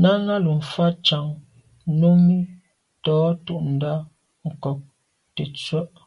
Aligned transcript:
Náná 0.00 0.34
lù 0.44 0.52
fá 0.70 0.86
càŋ 1.06 1.26
Númí 2.00 2.38
tɔ̌ 3.04 3.18
tûɁndá 3.44 3.92
ŋkɔ̀k 4.48 4.78
tə̀tswə́Ɂ. 5.34 6.00